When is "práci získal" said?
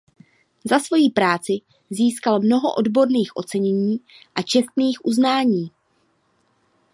1.11-2.39